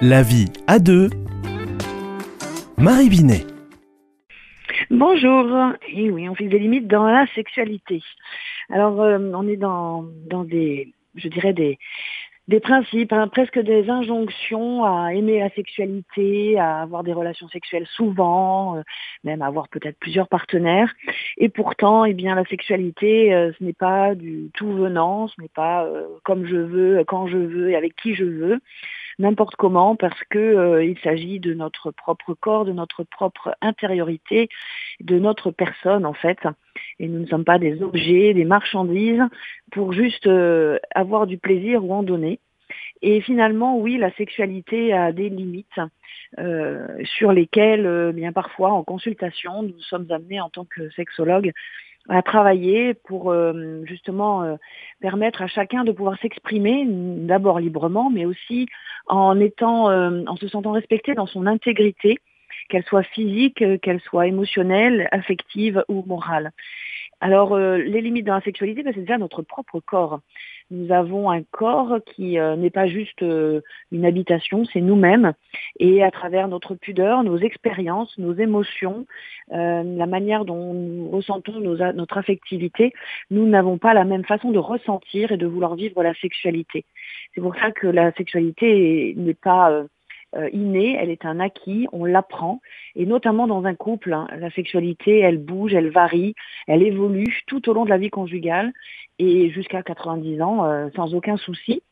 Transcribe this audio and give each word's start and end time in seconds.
La 0.00 0.22
vie 0.22 0.46
à 0.68 0.78
deux. 0.78 1.10
Marie 2.76 3.08
Binet. 3.08 3.44
Bonjour. 4.90 5.72
Et 5.92 6.08
oui, 6.12 6.28
on 6.28 6.36
fixe 6.36 6.50
des 6.50 6.60
limites 6.60 6.86
dans 6.86 7.08
la 7.08 7.26
sexualité. 7.34 8.00
Alors, 8.70 9.02
euh, 9.02 9.18
on 9.34 9.48
est 9.48 9.56
dans, 9.56 10.04
dans 10.30 10.44
des, 10.44 10.92
je 11.16 11.26
dirais 11.26 11.52
des, 11.52 11.80
des 12.46 12.60
principes, 12.60 13.12
hein, 13.12 13.26
presque 13.26 13.58
des 13.58 13.90
injonctions 13.90 14.84
à 14.84 15.14
aimer 15.14 15.40
la 15.40 15.50
sexualité, 15.50 16.56
à 16.60 16.82
avoir 16.82 17.02
des 17.02 17.12
relations 17.12 17.48
sexuelles 17.48 17.88
souvent, 17.90 18.76
euh, 18.76 18.82
même 19.24 19.42
avoir 19.42 19.68
peut-être 19.68 19.98
plusieurs 19.98 20.28
partenaires. 20.28 20.94
Et 21.38 21.48
pourtant, 21.48 22.04
eh 22.04 22.14
bien, 22.14 22.36
la 22.36 22.44
sexualité, 22.44 23.34
euh, 23.34 23.50
ce 23.58 23.64
n'est 23.64 23.72
pas 23.72 24.14
du 24.14 24.52
tout 24.54 24.70
venant, 24.70 25.26
ce 25.26 25.42
n'est 25.42 25.50
pas 25.52 25.90
comme 26.22 26.46
je 26.46 26.54
veux, 26.54 27.02
quand 27.04 27.26
je 27.26 27.36
veux 27.36 27.70
et 27.70 27.74
avec 27.74 27.96
qui 27.96 28.14
je 28.14 28.24
veux 28.24 28.60
n'importe 29.18 29.56
comment 29.56 29.96
parce 29.96 30.22
que 30.30 30.38
euh, 30.38 30.84
il 30.84 30.98
s'agit 31.00 31.40
de 31.40 31.54
notre 31.54 31.90
propre 31.90 32.34
corps, 32.34 32.64
de 32.64 32.72
notre 32.72 33.04
propre 33.04 33.56
intériorité, 33.60 34.48
de 35.00 35.18
notre 35.18 35.50
personne 35.50 36.06
en 36.06 36.14
fait. 36.14 36.38
Et 36.98 37.08
nous 37.08 37.20
ne 37.20 37.26
sommes 37.26 37.44
pas 37.44 37.58
des 37.58 37.82
objets, 37.82 38.34
des 38.34 38.44
marchandises 38.44 39.22
pour 39.72 39.92
juste 39.92 40.26
euh, 40.26 40.78
avoir 40.94 41.26
du 41.26 41.38
plaisir 41.38 41.84
ou 41.84 41.92
en 41.92 42.02
donner. 42.02 42.40
Et 43.00 43.20
finalement, 43.20 43.78
oui, 43.78 43.96
la 43.96 44.12
sexualité 44.12 44.92
a 44.92 45.12
des 45.12 45.28
limites 45.28 45.80
euh, 46.38 46.86
sur 47.04 47.32
lesquelles, 47.32 48.12
bien 48.12 48.32
parfois, 48.32 48.72
en 48.72 48.82
consultation, 48.82 49.62
nous 49.62 49.80
sommes 49.80 50.10
amenés 50.10 50.40
en 50.40 50.50
tant 50.50 50.64
que 50.64 50.90
sexologues 50.90 51.52
à 52.08 52.22
travailler 52.22 52.94
pour 52.94 53.30
euh, 53.30 53.82
justement 53.84 54.42
euh, 54.42 54.56
permettre 55.00 55.42
à 55.42 55.46
chacun 55.46 55.84
de 55.84 55.92
pouvoir 55.92 56.18
s'exprimer 56.20 56.84
d'abord 56.86 57.60
librement, 57.60 58.10
mais 58.10 58.24
aussi 58.24 58.66
en 59.06 59.38
étant, 59.38 59.90
euh, 59.90 60.22
en 60.26 60.36
se 60.36 60.48
sentant 60.48 60.72
respecté 60.72 61.14
dans 61.14 61.26
son 61.26 61.46
intégrité, 61.46 62.18
qu'elle 62.68 62.84
soit 62.84 63.02
physique, 63.02 63.62
qu'elle 63.80 64.00
soit 64.00 64.26
émotionnelle, 64.26 65.08
affective 65.12 65.84
ou 65.88 66.02
morale. 66.06 66.52
Alors, 67.20 67.54
euh, 67.54 67.78
les 67.78 68.00
limites 68.00 68.26
dans 68.26 68.34
la 68.34 68.40
sexualité, 68.40 68.82
ben, 68.82 68.92
c'est 68.94 69.00
déjà 69.00 69.18
notre 69.18 69.42
propre 69.42 69.80
corps. 69.80 70.20
Nous 70.70 70.92
avons 70.92 71.30
un 71.30 71.42
corps 71.42 71.98
qui 72.06 72.38
euh, 72.38 72.54
n'est 72.54 72.70
pas 72.70 72.86
juste 72.86 73.22
euh, 73.22 73.60
une 73.90 74.04
habitation, 74.04 74.64
c'est 74.64 74.80
nous-mêmes. 74.80 75.32
Et 75.80 76.04
à 76.04 76.12
travers 76.12 76.46
notre 76.46 76.76
pudeur, 76.76 77.24
nos 77.24 77.38
expériences, 77.38 78.16
nos 78.18 78.34
émotions, 78.34 79.06
la 79.50 80.06
manière 80.06 80.44
dont 80.44 80.74
nous 80.74 81.08
ressentons 81.08 81.58
notre 81.58 82.18
affectivité, 82.18 82.92
nous 83.30 83.46
n'avons 83.48 83.78
pas 83.78 83.94
la 83.94 84.04
même 84.04 84.24
façon 84.24 84.50
de 84.50 84.58
ressentir 84.58 85.32
et 85.32 85.38
de 85.38 85.46
vouloir 85.46 85.74
vivre 85.74 86.02
la 86.02 86.12
sexualité. 86.14 86.84
C'est 87.34 87.40
pour 87.40 87.54
ça 87.56 87.70
que 87.70 87.86
la 87.86 88.12
sexualité 88.12 89.14
n'est 89.16 89.34
pas 89.34 89.70
euh, 89.70 89.84
innée, 90.52 90.96
elle 91.00 91.10
est 91.10 91.24
un 91.24 91.40
acquis, 91.40 91.86
on 91.92 92.04
l'apprend. 92.04 92.60
Et 92.94 93.06
notamment 93.06 93.46
dans 93.46 93.64
un 93.64 93.74
couple, 93.74 94.12
hein, 94.12 94.26
la 94.38 94.50
sexualité, 94.50 95.18
elle 95.20 95.38
bouge, 95.38 95.74
elle 95.74 95.90
varie, 95.90 96.34
elle 96.66 96.82
évolue 96.82 97.42
tout 97.46 97.68
au 97.68 97.72
long 97.72 97.84
de 97.84 97.90
la 97.90 97.98
vie 97.98 98.10
conjugale 98.10 98.72
et 99.18 99.50
jusqu'à 99.50 99.82
90 99.82 100.42
ans 100.42 100.64
euh, 100.64 100.88
sans 100.94 101.14
aucun 101.14 101.36
souci. 101.36 101.82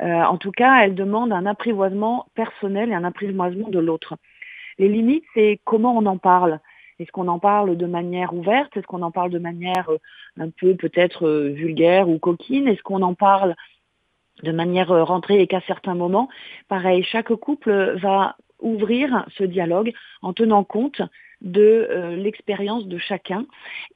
Euh, 0.00 0.22
en 0.22 0.38
tout 0.38 0.52
cas, 0.52 0.82
elle 0.82 0.94
demande 0.94 1.32
un 1.32 1.46
apprivoisement 1.46 2.26
personnel 2.34 2.90
et 2.90 2.94
un 2.94 3.04
apprivoisement 3.04 3.68
de 3.68 3.78
l'autre. 3.78 4.16
Les 4.78 4.88
limites, 4.88 5.24
c'est 5.34 5.60
comment 5.64 5.96
on 5.96 6.06
en 6.06 6.16
parle. 6.16 6.60
Est-ce 6.98 7.12
qu'on 7.12 7.28
en 7.28 7.38
parle 7.38 7.76
de 7.76 7.86
manière 7.86 8.32
ouverte? 8.32 8.76
Est-ce 8.76 8.86
qu'on 8.86 9.02
en 9.02 9.10
parle 9.10 9.30
de 9.30 9.38
manière 9.38 9.90
un 10.38 10.50
peu 10.50 10.74
peut-être 10.76 11.28
vulgaire 11.28 12.08
ou 12.08 12.18
coquine? 12.18 12.68
Est-ce 12.68 12.82
qu'on 12.82 13.02
en 13.02 13.14
parle 13.14 13.54
de 14.42 14.52
manière 14.52 14.90
euh, 14.92 15.04
rentrée 15.04 15.40
et 15.40 15.46
qu'à 15.46 15.60
certains 15.66 15.94
moments, 15.94 16.28
pareil, 16.68 17.02
chaque 17.04 17.32
couple 17.34 17.98
va 17.98 18.36
ouvrir 18.60 19.26
ce 19.36 19.44
dialogue 19.44 19.92
en 20.22 20.32
tenant 20.32 20.64
compte 20.64 21.02
de 21.42 21.88
euh, 21.90 22.16
l'expérience 22.16 22.86
de 22.86 22.98
chacun. 22.98 23.46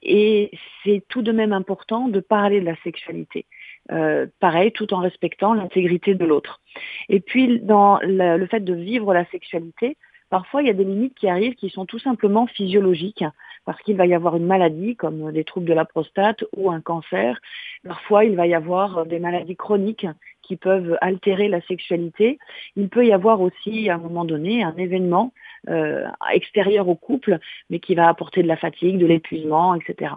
Et 0.03 0.51
c'est 0.83 1.03
tout 1.07 1.21
de 1.21 1.31
même 1.31 1.53
important 1.53 2.07
de 2.09 2.19
parler 2.19 2.59
de 2.59 2.65
la 2.65 2.75
sexualité. 2.83 3.45
Euh, 3.91 4.27
pareil, 4.39 4.71
tout 4.73 4.93
en 4.93 4.99
respectant 4.99 5.53
l'intégrité 5.53 6.13
de 6.13 6.25
l'autre. 6.25 6.61
Et 7.07 7.21
puis, 7.21 7.59
dans 7.61 7.99
le, 8.03 8.45
fait 8.47 8.59
de 8.59 8.73
vivre 8.73 9.13
la 9.13 9.25
sexualité, 9.27 9.97
parfois 10.29 10.61
il 10.61 10.67
y 10.67 10.69
a 10.69 10.73
des 10.73 10.83
limites 10.83 11.15
qui 11.15 11.29
arrivent 11.29 11.55
qui 11.55 11.69
sont 11.69 11.85
tout 11.85 11.99
simplement 11.99 12.47
physiologiques, 12.47 13.23
parce 13.67 13.81
qu'il 13.81 13.97
va 13.97 14.05
y 14.05 14.13
avoir 14.13 14.37
une 14.37 14.45
maladie 14.45 14.95
comme 14.95 15.33
des 15.33 15.43
troubles 15.43 15.65
de 15.65 15.73
la 15.73 15.83
prostate 15.83 16.45
ou 16.55 16.71
un 16.71 16.79
cancer. 16.79 17.37
Parfois, 17.85 18.23
il 18.23 18.37
va 18.37 18.47
y 18.47 18.53
avoir 18.53 19.05
des 19.05 19.19
maladies 19.19 19.57
chroniques 19.57 20.07
qui 20.41 20.55
peuvent 20.55 20.97
altérer 21.01 21.49
la 21.49 21.59
sexualité. 21.59 22.39
Il 22.77 22.87
peut 22.87 23.05
y 23.05 23.11
avoir 23.11 23.41
aussi, 23.41 23.89
à 23.89 23.95
un 23.95 23.97
moment 23.97 24.23
donné, 24.23 24.63
un 24.63 24.73
événement 24.77 25.33
euh, 25.67 26.05
extérieur 26.31 26.87
au 26.87 26.95
couple, 26.95 27.39
mais 27.69 27.79
qui 27.79 27.93
va 27.93 28.07
apporter 28.07 28.41
de 28.41 28.47
la 28.47 28.55
fatigue, 28.55 28.99
de 28.99 29.05
l'épuisement, 29.05 29.75
etc. 29.75 30.13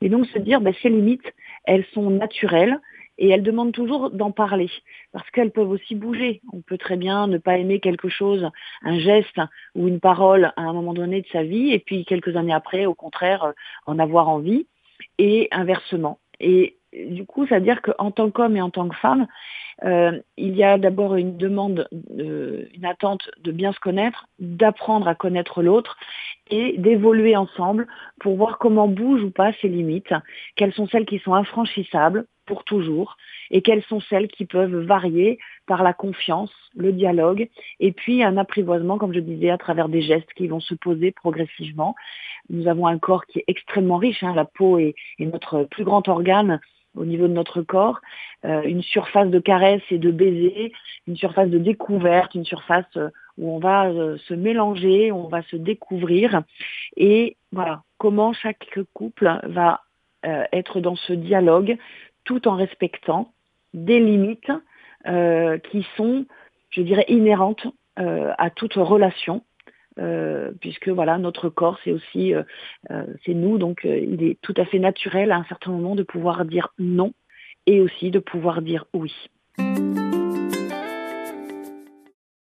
Et 0.00 0.08
donc 0.08 0.26
se 0.26 0.40
dire, 0.40 0.60
ben, 0.60 0.74
ces 0.82 0.88
limites, 0.88 1.32
elles 1.66 1.84
sont 1.94 2.10
naturelles 2.10 2.80
et 3.18 3.28
elles 3.28 3.42
demandent 3.42 3.72
toujours 3.72 4.10
d'en 4.10 4.30
parler, 4.30 4.70
parce 5.12 5.28
qu'elles 5.30 5.50
peuvent 5.50 5.70
aussi 5.70 5.94
bouger. 5.94 6.40
On 6.52 6.60
peut 6.60 6.78
très 6.78 6.96
bien 6.96 7.26
ne 7.26 7.38
pas 7.38 7.58
aimer 7.58 7.80
quelque 7.80 8.08
chose, 8.08 8.48
un 8.82 8.98
geste 8.98 9.40
ou 9.74 9.88
une 9.88 10.00
parole 10.00 10.52
à 10.56 10.62
un 10.62 10.72
moment 10.72 10.94
donné 10.94 11.20
de 11.22 11.26
sa 11.28 11.42
vie, 11.42 11.72
et 11.72 11.78
puis 11.78 12.04
quelques 12.04 12.36
années 12.36 12.54
après, 12.54 12.86
au 12.86 12.94
contraire, 12.94 13.52
en 13.86 13.98
avoir 13.98 14.28
envie, 14.28 14.66
et 15.18 15.48
inversement. 15.50 16.18
Et 16.40 16.76
du 16.92 17.26
coup, 17.26 17.46
ça 17.46 17.56
veut 17.56 17.64
dire 17.64 17.82
qu'en 17.82 18.10
tant 18.10 18.30
qu'homme 18.30 18.56
et 18.56 18.62
en 18.62 18.70
tant 18.70 18.88
que 18.88 18.96
femme, 18.96 19.26
euh, 19.84 20.18
il 20.36 20.56
y 20.56 20.64
a 20.64 20.78
d'abord 20.78 21.16
une 21.16 21.36
demande, 21.36 21.88
une 21.92 22.84
attente 22.84 23.30
de 23.40 23.52
bien 23.52 23.72
se 23.72 23.80
connaître, 23.80 24.26
d'apprendre 24.38 25.06
à 25.06 25.14
connaître 25.14 25.62
l'autre 25.62 25.96
et 26.50 26.76
d'évoluer 26.78 27.36
ensemble 27.36 27.86
pour 28.20 28.36
voir 28.36 28.58
comment 28.58 28.88
bougent 28.88 29.22
ou 29.22 29.30
pas 29.30 29.52
ces 29.60 29.68
limites, 29.68 30.14
quelles 30.56 30.72
sont 30.72 30.88
celles 30.88 31.06
qui 31.06 31.18
sont 31.18 31.34
infranchissables 31.34 32.26
pour 32.48 32.64
toujours 32.64 33.16
et 33.50 33.62
quelles 33.62 33.84
sont 33.84 34.00
celles 34.00 34.28
qui 34.28 34.46
peuvent 34.46 34.78
varier 34.84 35.38
par 35.66 35.82
la 35.82 35.92
confiance, 35.92 36.50
le 36.74 36.92
dialogue 36.92 37.48
et 37.78 37.92
puis 37.92 38.24
un 38.24 38.36
apprivoisement, 38.38 38.98
comme 38.98 39.12
je 39.14 39.20
disais, 39.20 39.50
à 39.50 39.58
travers 39.58 39.88
des 39.88 40.02
gestes 40.02 40.32
qui 40.34 40.48
vont 40.48 40.60
se 40.60 40.74
poser 40.74 41.12
progressivement. 41.12 41.94
Nous 42.48 42.66
avons 42.66 42.86
un 42.86 42.98
corps 42.98 43.26
qui 43.26 43.40
est 43.40 43.44
extrêmement 43.46 43.98
riche, 43.98 44.22
hein. 44.22 44.32
la 44.34 44.46
peau 44.46 44.78
est 44.78 44.94
notre 45.20 45.64
plus 45.64 45.84
grand 45.84 46.08
organe 46.08 46.58
au 46.96 47.04
niveau 47.04 47.28
de 47.28 47.32
notre 47.32 47.62
corps, 47.62 48.00
euh, 48.44 48.62
une 48.62 48.82
surface 48.82 49.28
de 49.28 49.38
caresse 49.38 49.82
et 49.90 49.98
de 49.98 50.10
baiser, 50.10 50.72
une 51.06 51.16
surface 51.16 51.48
de 51.48 51.58
découverte, 51.58 52.34
une 52.34 52.44
surface 52.44 52.86
euh, 52.96 53.10
où 53.36 53.54
on 53.54 53.58
va 53.58 53.86
euh, 53.86 54.16
se 54.26 54.34
mélanger, 54.34 55.12
où 55.12 55.16
on 55.16 55.28
va 55.28 55.42
se 55.42 55.56
découvrir. 55.56 56.42
Et 56.96 57.36
voilà, 57.52 57.82
comment 57.98 58.32
chaque 58.32 58.78
couple 58.94 59.30
va 59.44 59.82
être 60.52 60.80
dans 60.80 60.96
ce 60.96 61.12
dialogue 61.12 61.78
tout 62.28 62.46
en 62.46 62.54
respectant 62.54 63.32
des 63.72 63.98
limites 63.98 64.52
qui 65.70 65.86
sont, 65.96 66.26
je 66.70 66.82
dirais, 66.82 67.06
inhérentes 67.08 67.66
à 67.96 68.50
toute 68.50 68.74
relation 68.74 69.42
euh, 69.98 70.52
puisque 70.60 70.88
voilà 70.90 71.18
notre 71.18 71.48
corps 71.48 71.76
c'est 71.82 71.90
aussi 71.90 72.32
euh, 72.32 72.44
euh, 72.92 73.02
c'est 73.26 73.34
nous 73.34 73.58
donc 73.58 73.80
il 73.82 74.22
est 74.22 74.38
tout 74.42 74.54
à 74.56 74.64
fait 74.64 74.78
naturel 74.78 75.32
à 75.32 75.36
un 75.36 75.44
certain 75.44 75.72
moment 75.72 75.96
de 75.96 76.04
pouvoir 76.04 76.44
dire 76.44 76.68
non 76.78 77.12
et 77.66 77.80
aussi 77.80 78.12
de 78.12 78.20
pouvoir 78.20 78.62
dire 78.62 78.84
oui. 78.94 79.12